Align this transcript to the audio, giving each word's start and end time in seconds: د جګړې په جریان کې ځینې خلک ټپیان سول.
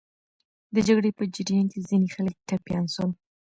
د 0.73 0.75
جګړې 0.87 1.11
په 1.17 1.23
جریان 1.33 1.65
کې 1.71 1.79
ځینې 1.89 2.07
خلک 2.15 2.35
ټپیان 2.47 2.85
سول. 2.93 3.09